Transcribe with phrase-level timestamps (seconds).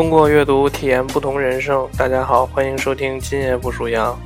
[0.00, 1.86] 通过阅读体验不同人生。
[1.94, 4.18] 大家好，欢迎收听《今夜不属羊》。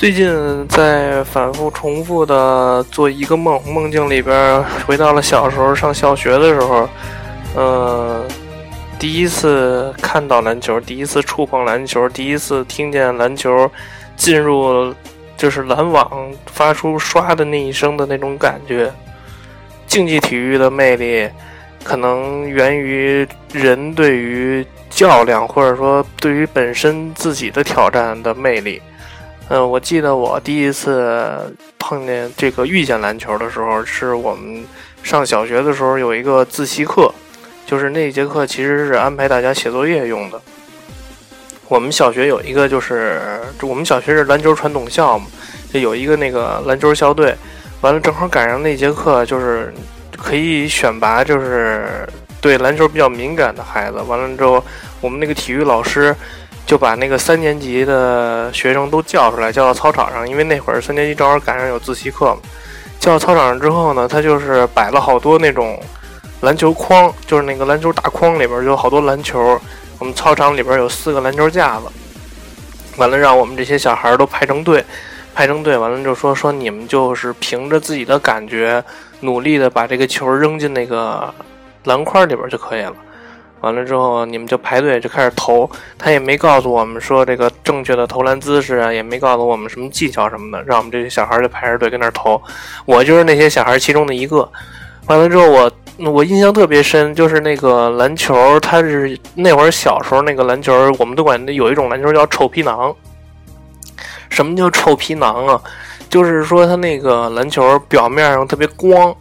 [0.00, 6.88] 最近在反复重复的做一个梦，梦境里边回到了小时候上小学的时候，
[7.54, 8.24] 呃，
[8.98, 13.70] 第一次看到篮球，第一次触碰篮球，第一次听见篮球
[14.16, 14.94] 进入
[15.36, 16.10] 就是篮网
[16.46, 18.90] 发出刷的那一声的那种感觉。
[19.86, 21.28] 竞技体育的魅力，
[21.84, 28.80] 可能源于人对于较量，或者说对于本身自己的挑战的魅力。
[29.52, 34.64] 嗯，我记得我第一次碰见这个遇见篮球的时候，是我们
[35.02, 37.12] 上小学的时候有一个自习课，
[37.66, 40.40] 就是那节课其实是安排大家写作业用的。
[41.66, 43.20] 我们小学有一个就是，
[43.62, 45.26] 我们小学是篮球传统校嘛，
[45.72, 47.34] 就有一个那个篮球校队。
[47.80, 49.74] 完了，正好赶上那节课，就是
[50.16, 52.08] 可以选拔，就是
[52.40, 53.98] 对篮球比较敏感的孩子。
[54.02, 54.64] 完了之后，
[55.00, 56.14] 我们那个体育老师。
[56.70, 62.36] 就把那个三年级的学生都叫出来，叫到操场上，因为那会儿三年级正好赶上有自习课嘛。
[63.00, 65.82] 叫到操场上之后呢，他就是摆了好多那种
[66.42, 69.60] 篮球框，就是那个篮球大框里边就有好多篮球。
[69.98, 71.86] 我们操场里边有四个篮球架子，
[72.98, 74.84] 完了让我们这些小孩都排成队，
[75.34, 78.80] 排成队，完了就说说你们就是凭着自己的感觉，
[79.22, 81.34] 努力的把这个球扔进那个
[81.82, 82.94] 篮筐里边就可以了。
[83.60, 85.70] 完了之后，你们就排队就开始投。
[85.98, 92.40] 他也没告诉我们说这个正确的投篮姿势啊，也没告诉我们什么技巧什么的，让我们这些小孩就排着队跟那投。
[92.86, 94.50] 我就是那些小孩其中的一个。
[95.06, 95.72] 完了之后，我
[96.10, 102.94] 我印象特别深，就是那个篮球，他是那会儿小时候那个篮球，我们都管那有一种篮球叫臭皮囊。
[104.28, 105.60] 什么叫臭皮囊啊？
[106.08, 109.14] 就是说他那个篮球表面上特别光。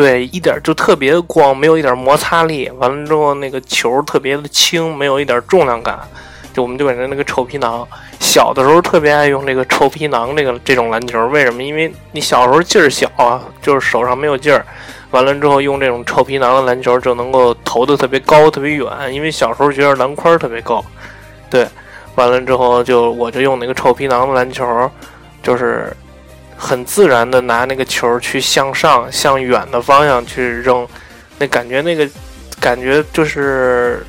[0.00, 2.70] 对，一点就特别光，没有一点摩擦力。
[2.78, 6.00] 完了之后，那个球特别的轻，没有一点重量感。
[6.54, 7.86] 就我们就感觉那个臭皮囊。
[8.18, 11.62] 小的时候特别爱用这个臭皮囊这个这种篮球，为什么？
[11.62, 14.64] 因为你小时候劲儿小啊，就是手上没有劲儿。
[15.10, 18.86] 完了之后，用这种臭皮囊的篮球就能够投的特别高、特别远。
[19.12, 20.82] 因为小时候觉得篮筐特别高。
[21.50, 21.68] 对，
[22.14, 24.90] 完了之后就我就用那个臭皮囊的篮球，
[25.42, 25.94] 就是。
[26.60, 30.86] 很自然的拿那个球去向上、向远的方向去扔，
[31.38, 32.06] 那感觉那个
[32.60, 34.04] 感觉就是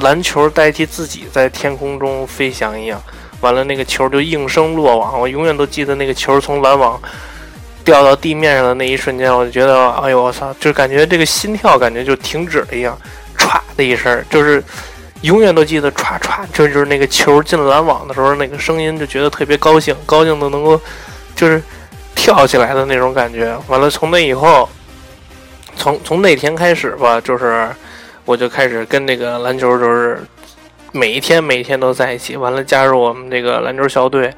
[0.00, 3.00] 篮球代替自己在天空中飞翔一样。
[3.40, 5.20] 完了，那个球就应声落网。
[5.20, 7.00] 我永远都记得那个球从篮网
[7.84, 12.98] 掉到地面上的那一瞬间，我就觉得，哎呦我操，就感觉这个心跳感觉就停止了一样，
[13.38, 14.60] 歘的一声，就是
[15.20, 20.80] 永远都记得歘歘，这就是那个球进篮网的时候那个声音，就觉得特别高兴，高兴的能够
[21.36, 21.62] 就是。
[22.18, 24.68] 跳起来的那种感觉，完了，从那以后，
[25.76, 27.68] 从从那天开始吧，就是
[28.24, 30.20] 我就开始跟那个篮球，就是
[30.92, 32.36] 每一天每一天都在一起。
[32.36, 34.34] 完了，加入我们这个篮球校队，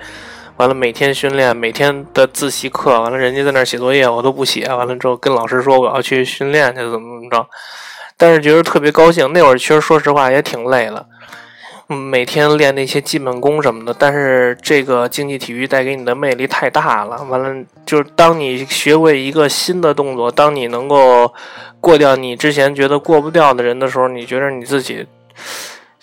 [0.56, 4.66] 完了每天训练，每天的自习课，完了人家在那写作业，我都不写。
[4.66, 7.48] 完了之后跟老师说我要去训练去，怎么怎么着，
[8.18, 9.32] 但是觉得特别高兴。
[9.32, 11.06] 那会儿其实说实话也挺累了。
[11.88, 17.24] 每天练那些基本功什么的，但是这个竞技体育带给你的魅力太大了。
[17.24, 21.32] 完了，就是当你学会一个新的动作，当你能够
[21.80, 25.06] 过掉你之前觉得过不掉的人的时候，你觉得你自己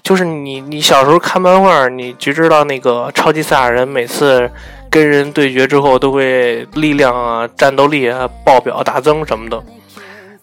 [0.01, 0.59] 就是你。
[0.61, 4.49] 你小时候看漫画，你就知道那个超级赛亚人每次
[4.89, 9.63] 跟人对决之后，都会力量啊、战斗力啊爆表大增什么的。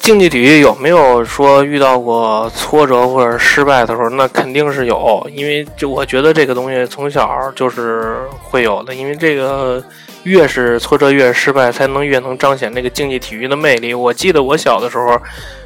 [0.00, 4.08] 竞技体育有没有说遇到过挫折或者失败的时候？
[4.10, 9.82] 那肯定是有，因为就我觉得这个东西从小就是会有的，因为这个
[10.22, 13.92] 越是挫折越是失败，才能越能彰显这个竞技体育的魅力。
[13.92, 15.20] 我记得我小的时候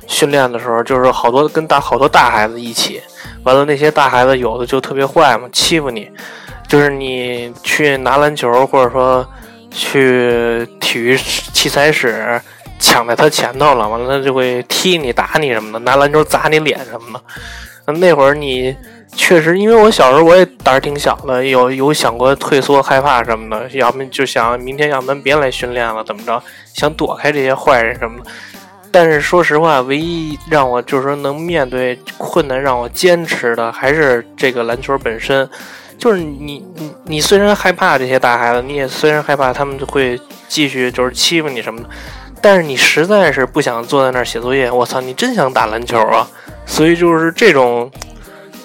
[0.08, 3.00] 训练的时候，就是好多跟大好多大孩子一起，
[3.44, 6.10] 完了那些大孩子有的就特别坏嘛，欺负你，
[6.68, 9.26] 就是你去拿篮球或者说。
[9.76, 12.40] 去体育器材室
[12.84, 17.94] 抢在他前头了，完了他就会踢你、打你什么的，拿篮球砸你脸什么的。
[17.94, 18.76] 那会儿你
[19.16, 26.42] 确实，因为我小时候我也胆儿挺小的，有有想过退缩、害怕什么的，要么就想明天要不然别来训练了，怎么着，
[26.74, 28.30] 想躲开这些坏人什么的。
[28.92, 35.48] 但是说实话，唯一让我就是说能面对困难让我坚持的，还是这个篮球本身。
[35.96, 41.88] 就是你你你虽然害怕这些大孩子，你也虽然害怕他们会继续就是欺负你什么的，
[42.44, 44.70] 但是你实在是不想坐在那儿写作业。
[44.70, 46.28] 我操，你真想打篮球啊！
[46.66, 47.90] 所以就是这种，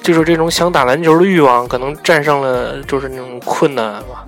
[0.04, 4.26] 就是这种想打篮球的欲望，可能战胜了就是那种困难吧。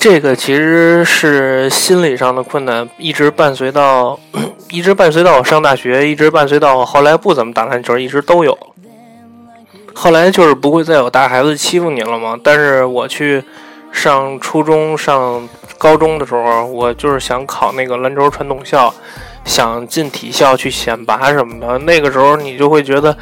[0.00, 4.18] 这个其实是心理上的困难，一直伴随到，
[4.72, 8.58] 一直伴随到我上大学，一直伴随到我后来不怎么打篮球，一直都有。
[9.94, 12.38] 后来就是不会再有大孩子欺负你了嘛。
[12.42, 13.44] 但是我去
[13.92, 15.46] 上初中、上
[15.76, 18.92] 高中的时候，我就是想考那个篮球传统校，
[19.44, 21.78] 想进体校去选拔什么的。
[21.80, 23.16] 那个时候你就会觉得。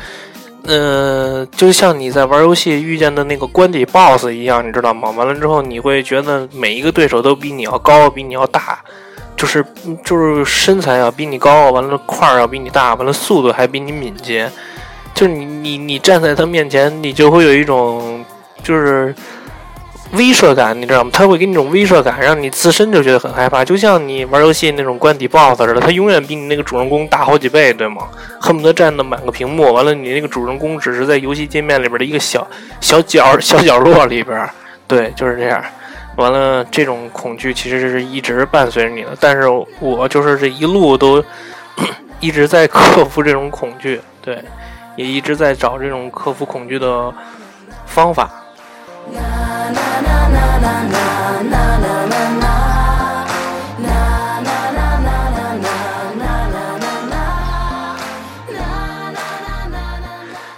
[0.65, 5.11] 嗯，就像你在玩游戏遇见的那个关底 BOSS 一样，你知道吗？
[5.11, 8.79] 完了之后，你会觉得每一个对手都比你要高，比你要大，
[9.41, 9.65] 就是
[10.05, 14.51] 就是身材要比你高，完了块儿要比你大，完了速度还比你敏捷，
[15.15, 18.25] 就是你你你站在他面前，你就会有一种
[18.63, 19.15] 就是。
[20.15, 21.11] 威慑感，你知道吗？
[21.13, 28.09] 他会给你一种威慑感，让你自身就觉得很害怕，就像你玩游戏那种关底 BOSS 似的，他永远比你那个主人公大好几倍，对吗？
[28.41, 32.45] 恨不得占的满个屏幕，完了你那个主人公只是在游戏界面里边的一个小
[32.81, 34.51] 小角小角落里边，
[34.89, 35.63] 对，就是这样。
[36.21, 39.49] 完了，这种恐惧其实是一直伴随着你的，但是
[39.81, 41.25] 我就是这一路都
[42.21, 44.45] 一直在克服这种恐惧，对，
[44.97, 47.11] 也一直在找这种克服恐惧的
[47.87, 48.31] 方法。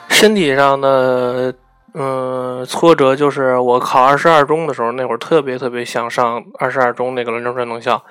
[0.08, 1.52] 身体上的
[1.94, 8.02] 嗯挫折就是我考二十二中的时候，那会儿特别特别想上二十二中那个兰州传统校，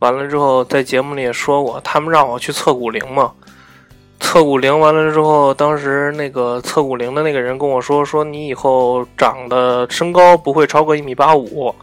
[0.00, 3.32] 完了之后在节目里也说过，他们让我去测骨龄嘛。
[4.22, 11.74] 测骨龄完了之后，当时那个测骨龄的那个人跟我说：“说你以后长的身高不会超过一米八五。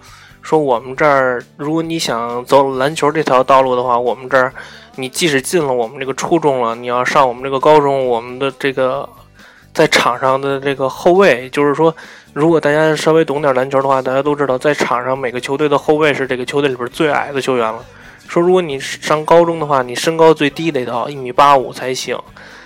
[0.43, 4.53] 说我们这儿，如果你想走篮球这条道路的话，我们这儿，
[4.95, 9.09] 你即使进了我们这个初中了，你要上我们这个高中，我们的这个
[9.77, 11.95] 在场上的这个后卫，就是说，
[12.33, 17.85] 如果大家稍微懂点篮球的话，大家都知道，在场上每个球队的后卫是这个球队里边最矮的球员了。”
[18.27, 22.17] 说，如果你上高中的话，你身高最低得到一米八五才行。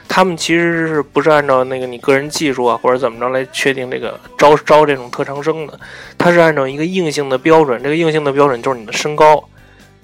[0.08, 5.78] 他们其实是不是按照那个你个人技术啊，或者怎么着来确定这个招招这种特长生的？
[6.18, 9.44] 他是按照一个硬性的标准，这个硬性的标准就是你的身高。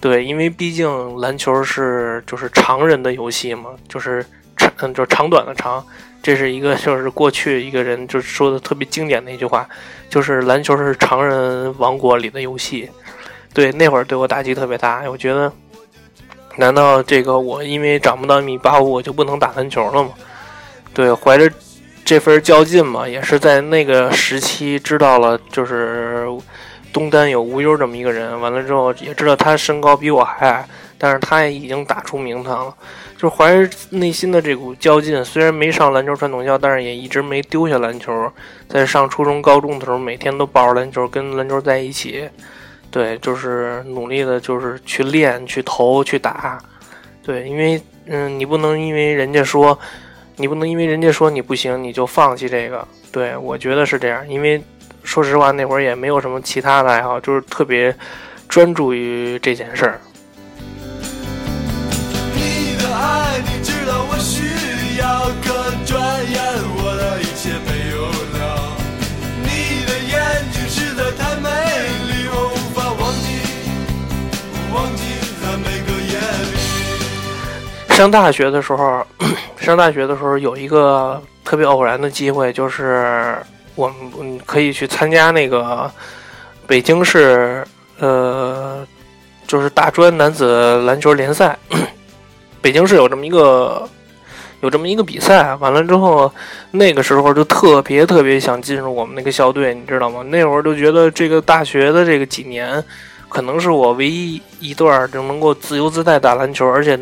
[0.01, 4.23] 对，因为毕竟篮球是就是常人的游戏嘛，就是
[4.81, 5.83] 嗯就是长短的长。
[6.21, 9.67] 这是一个就是过去一个人就说的特别经典的一句话，
[10.09, 12.89] 就是篮球是常人王国里的游戏。
[13.53, 15.03] 对，那会儿对我打击特别大。
[15.09, 15.51] 我觉得，
[16.57, 20.09] 难道这个我因为长不到一米八五，我就不能打篮球了吗？
[20.93, 21.49] 对，怀着
[22.03, 26.25] 这份较劲嘛，也是在那个时期知道了，就是
[26.97, 28.39] 东单有无忧这么一个人。
[28.41, 32.75] 完了之后，也知道他身高比我还矮，但是他也已经打出名堂了。
[33.15, 38.31] 就怀着内心的这股较劲，虽然没上篮球传统校，但是也一直没丢下篮球。
[38.67, 42.27] 在上初中、高中的时候，每天都抱着篮球，跟篮球在一起。
[42.89, 46.59] 对，就是努力的，就是去练、去投、去打。
[47.23, 49.77] 对，因为嗯，你不能因为人家说，
[50.37, 52.87] 你不能因为人家说你不行，你就放弃这个。
[53.11, 54.61] 对我觉得是这样，因为
[55.07, 57.95] 说实话，那会儿也没有什么其他的爱好，就是特别
[58.49, 60.01] 专注于这件事儿。
[77.89, 79.03] 上大学的时候，
[79.57, 83.35] 上大学的时候有一个特别偶然的机会，就是
[83.77, 85.89] 我们可以去参加那个
[86.67, 87.65] 北京市
[87.99, 88.85] 呃，
[89.47, 91.57] 就是大专男子篮球联赛。
[92.61, 93.87] 北京市有这么一个
[94.61, 96.29] 有这么一个比赛，完了之后，
[96.71, 100.21] 那个时候就特别特别想进入我们那个校队，你知道吗？
[100.23, 102.83] 那会儿就觉得这个大学的这个几年。
[103.29, 106.97] 可能是我唯一一段就能够自由自在打篮球，而且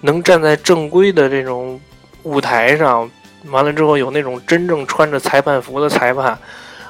[0.00, 1.80] 能站在正规的这种
[2.24, 3.08] 舞台上，
[3.46, 6.38] 完了之后有那种真正穿着裁判服的裁判，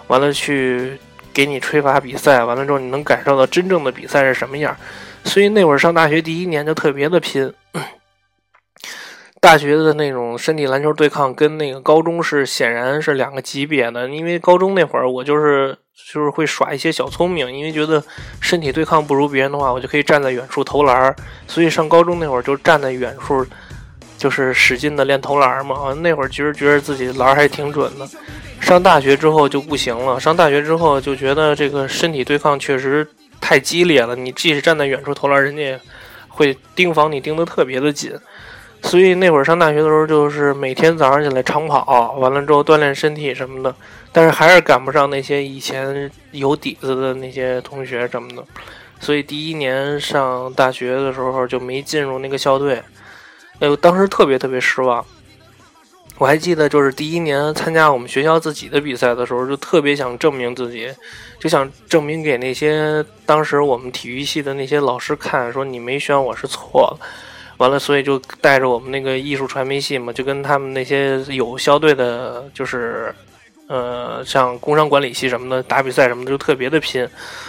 [0.06, 0.98] 完了去
[1.32, 4.76] 给你吹罚比赛，完了之后你能感受到真正的比赛是什么样。
[5.24, 7.52] 所以那会儿上大学第一年就特别的拼。
[9.40, 15.76] 大学的那种身体篮球对抗跟那个高中是显然是两个级别的，因为高中那会儿我就是
[16.12, 18.02] 就是会耍一些小聪明，因为觉得
[18.40, 21.14] 身体对抗不如别人的话，我就可以站在远处投篮，
[21.46, 23.46] 所以上高中那会儿就站在远处，
[24.18, 25.94] 就是使劲的练投篮嘛。
[25.94, 28.06] 那会儿其实觉得自己篮还挺准的。
[28.60, 33.08] 上大学之后就不行了，上大学之后就觉得这个身体对抗确实
[33.40, 35.80] 太激烈了，你即使站在远处投篮，人家也
[36.26, 38.12] 会盯防你盯得特别的紧。
[38.82, 43.74] 所以那会上大学的时候，就是每天早上起来长跑，完了之后锻炼身体什么的，
[44.12, 48.44] 但是还是赶不上那些以前有底子的那些同学什么的。
[49.00, 52.80] 所以第一年上大学的时候就没进入那个校队，
[53.60, 55.04] 哎呦，当时特别特别失望。
[56.16, 60.92] 我还记得，就是第一年参加我们学校自己的比赛的时候，就特别想证明自己，
[61.38, 66.98] 就想证明给那些当时我们体育系的那些老师看，说你没选我是错了。
[67.58, 73.12] 完了，所以就带着我们那个艺术传媒系嘛，就跟他们那些有校队的，就是，
[73.66, 77.08] 呃，像工商管理系什么的打比赛什么的，就特别的拼。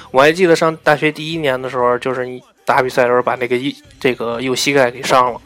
[0.10, 2.28] 我还记得上大学第一年的时候，就是
[2.66, 5.42] 打比赛的时候把那个一这个右膝盖给伤了。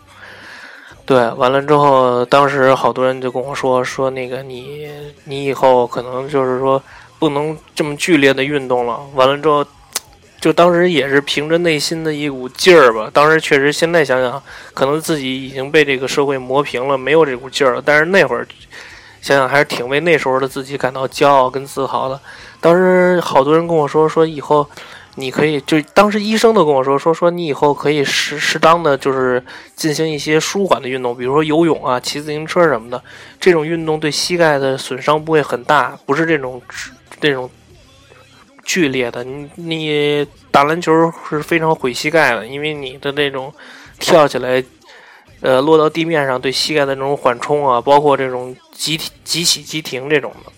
[1.06, 4.90] 对，完了之后，当时好多人就跟我说说那个你
[5.26, 6.82] 你以后可能就是说
[7.20, 9.00] 不能这么剧烈的运动了。
[9.16, 9.66] 完了之后。
[10.44, 14.44] 就当时也是凭着内心的一股劲儿吧，当时确实，现在想想，
[14.74, 17.82] 可能自己已经被这个社会磨平了，没有这股劲儿了。
[17.82, 18.46] 但是那会儿
[19.22, 22.20] 想想，还是挺为那时候的自己感到骄傲跟自豪的。
[22.60, 24.70] 当时好多人跟我说，说以后
[25.16, 29.44] 你可以，就当时医生都跟我说，说说你以后可以适适当的就是
[29.76, 33.02] 进行一些舒缓的运动，比如说游泳啊、骑自行车什么的。
[33.40, 36.62] 这种运动对膝盖的损伤不会很大，不是这种
[37.20, 37.50] 这种。
[38.66, 43.54] 剧烈的，你你打篮球是非常毁膝盖的，因为你的那种
[44.00, 44.64] 跳起来，
[45.42, 50.52] 呃，落到地面上对膝盖的那种缓冲啊，包括这种急急起急停这种的。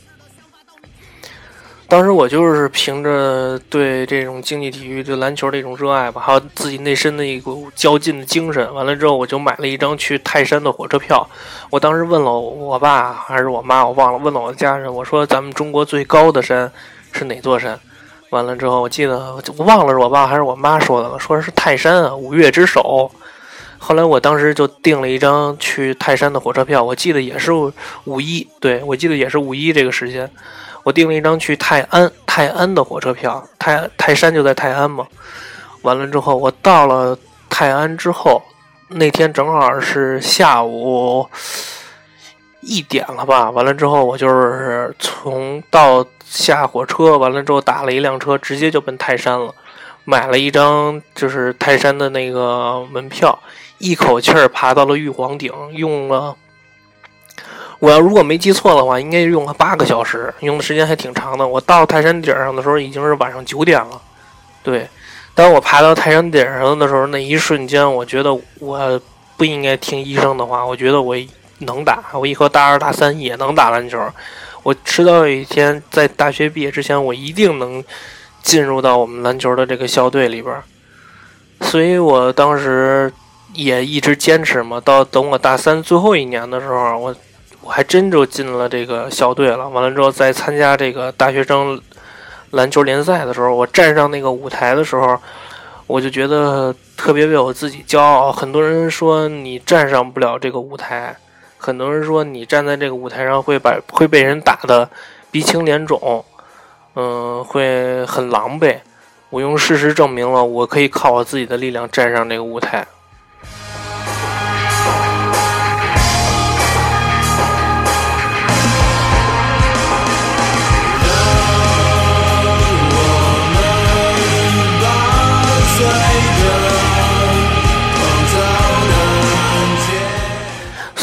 [1.87, 11.27] 当时我就是凭着对这种竞技体育、对篮球的一种热爱吧，还有自己内心的一股较劲的精神，完了之后我就买了一张去泰山的火车票。
[11.69, 16.71] 我当时问了我爸还是我妈，我忘了，问了我的家人，我说咱们中国最高的山
[17.11, 17.79] 是哪座山？
[18.31, 23.11] 完了之后，我记得我忘了是我爸还是我妈说的了，说是泰山啊，五岳之首。
[23.77, 27.53] 后来我当时就订了一张去泰山的火车票，我记得也是
[28.05, 30.29] 五一，对我记得也是五一这个时间，
[30.85, 35.07] 我订了一张去泰安泰安的火车票，泰泰山就在泰安嘛。
[35.81, 37.17] 完了之后，我到了
[37.49, 38.39] 泰安之后，
[38.89, 41.27] 那天正好是下午。
[42.67, 49.53] 一点了吧，完了之后我就是从到下火车，完了之后打了一辆车，直接就奔泰山了，
[50.03, 53.37] 买了一张就是泰山的那个门票，
[53.77, 56.35] 一口气儿爬到了玉皇顶，用了，
[57.79, 61.47] 我要如果没记错的话，应该用了八个小时，用的时间还挺长的。
[61.47, 64.01] 我到泰山顶上的时候已经是晚上九点了，
[64.63, 64.87] 对，
[65.33, 69.01] 当我爬到泰山顶上的时候，那一瞬间，我觉得我
[69.37, 71.15] 不应该听医生的话，我觉得我。
[71.59, 73.97] 能打，我以后大二大三也能打篮球。
[74.61, 77.81] 我迟早有一天在大学毕业之前，我一定能
[78.43, 80.53] 进入到我们篮球的这个校队里边。
[81.61, 83.09] 所以我当时
[83.53, 87.15] 也一直坚持嘛，到等我大三最后一年的时候，我
[87.65, 89.67] 我还真就进了这个校队了。
[89.67, 91.81] 完了之后，再参加这个大学生
[92.51, 95.17] 篮球联赛的时候，我站上那个舞台的时候，
[95.87, 98.31] 我就觉得特别为我自己骄傲。
[98.31, 101.17] 很多人说你站上不了这个舞台。
[101.57, 104.87] 很多人说你站在这个舞台上会把会被人打的
[105.31, 106.23] 鼻青脸肿，
[106.93, 108.77] 嗯，会很狼狈。
[109.31, 112.85] 我用事实证明了，我可以靠我自己的力量站上这个舞台。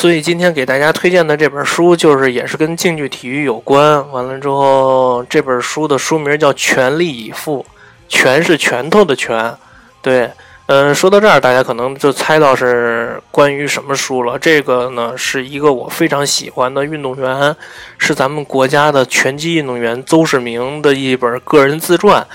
[0.02, 4.10] 所以今天给大家推荐的这本书，就是也是跟竞技体育有关。
[4.10, 7.64] 完了之后，这本书的书名叫《全力以赴》，
[8.08, 9.54] 拳是拳头的拳。
[10.02, 10.28] 对，
[10.66, 14.36] 嗯，说到这儿，大家可能就猜到是关于什么书了。
[14.36, 17.54] 这个呢，是一个我非常喜欢的运动员，
[17.96, 22.26] 是咱们国家的拳击运动员邹市明的一本个人自传。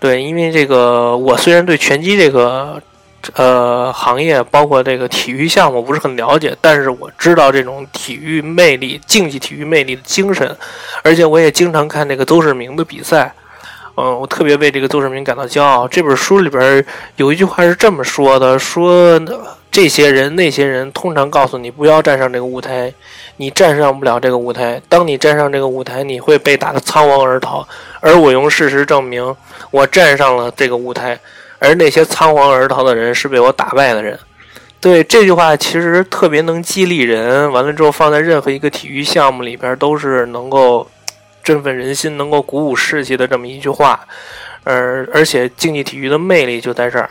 [0.00, 2.82] 对，因为这个我虽然对拳击这个
[3.34, 10.56] 呃行业，包括这个体育项目不是很了解，但是我知道这种体育魅力、竞技体育魅力的精神，
[11.02, 13.34] 而且我也经常看那个邹市明的比赛。
[14.00, 15.88] 嗯，我特别为这个邹市明感到骄傲。
[15.88, 16.84] 这本书里边
[17.16, 19.20] 有一句话是这么说的：说
[19.72, 22.94] 这些人、那些人通常告诉你不要站上这个舞台，
[23.38, 24.80] 你站上不了这个舞台。
[24.88, 27.66] 当你站上这个舞台，你会被打得仓皇而逃。
[27.98, 29.34] 而我用事实证明，
[29.72, 31.18] 我站上了这个舞台，
[31.58, 34.18] 而那些仓皇而逃的人是被我打败的人。
[34.80, 37.50] 对这句话其实特别能激励人。
[37.52, 40.88] 完了之后，放在任何一个体育项目里边都是能够。
[41.40, 43.98] 振奋人心、能够鼓舞士气的这么一句话，
[44.64, 47.08] 而而且竞技体育的魅力就在这儿。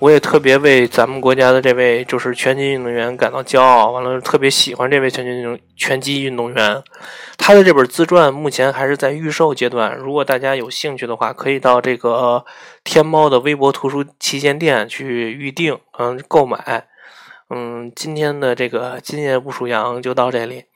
[0.00, 3.90] 我也特别为咱们国家的这位就是拳击运动员感到骄傲。
[3.90, 6.82] 完了，特别喜欢这位拳击运动拳击运动员。
[7.36, 9.96] 他的这本自传目前还是在预售阶段。
[9.96, 12.44] 如果大家有兴趣的话，可以到这个
[12.84, 16.86] 天猫的微博图书旗舰店去预定，嗯，购买。
[17.50, 20.66] 嗯，今天的这个今夜不属羊就到这里。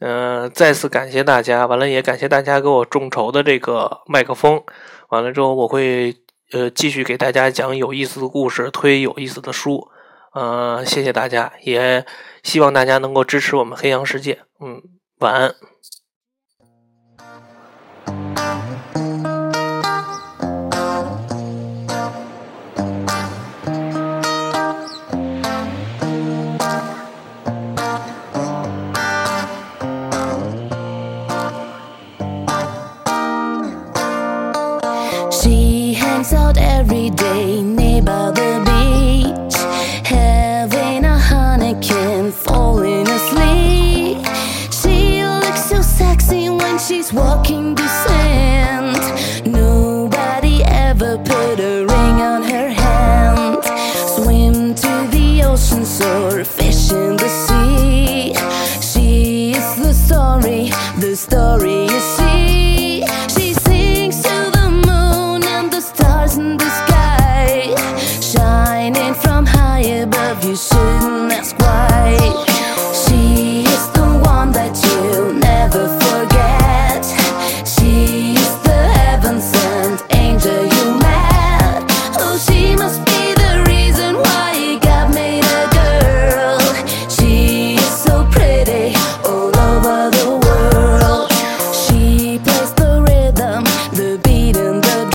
[0.00, 4.60] 嗯，再次感谢大家，完了也感谢大家给我众筹的这个麦克风。
[5.10, 6.16] 完了之后，我会
[6.54, 9.90] 呃继续给大家讲有意思的故事，推有意思的书。
[10.34, 12.06] 嗯，谢谢大家，也
[12.44, 14.38] 希望大家能够支持我们黑羊世界。
[14.60, 14.80] 嗯，
[15.18, 15.54] 晚安。